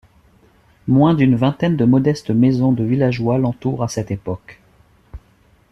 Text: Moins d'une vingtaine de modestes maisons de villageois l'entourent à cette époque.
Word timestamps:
Moins 0.87 1.13
d'une 1.13 1.35
vingtaine 1.35 1.77
de 1.77 1.85
modestes 1.85 2.31
maisons 2.31 2.71
de 2.71 2.83
villageois 2.83 3.37
l'entourent 3.37 3.83
à 3.83 3.87
cette 3.87 4.09
époque. 4.09 4.59